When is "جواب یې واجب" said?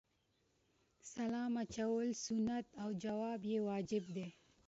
3.03-4.03